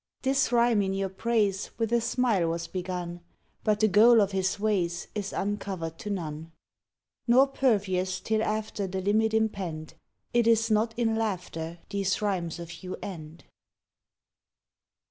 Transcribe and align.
This 0.23 0.51
rhyme 0.51 0.81
in 0.81 0.95
your 0.95 1.09
praise 1.09 1.69
With 1.77 1.93
a 1.93 2.01
smile 2.01 2.47
was 2.49 2.65
begun; 2.65 3.21
But 3.63 3.81
the 3.81 3.87
goal 3.87 4.19
of 4.19 4.31
his 4.31 4.59
ways 4.59 5.07
Is 5.13 5.31
uncovered 5.31 5.99
to 5.99 6.09
none, 6.09 6.51
Nor 7.27 7.45
pervious 7.45 8.19
till 8.19 8.41
after 8.41 8.87
The 8.87 9.01
limit 9.01 9.35
impend; 9.35 9.93
It 10.33 10.47
is 10.47 10.71
not 10.71 10.97
in 10.97 11.15
laughter 11.17 11.77
These 11.91 12.19
rhymes 12.19 12.57
of 12.57 12.81
you 12.81 12.97
end. 13.03 13.43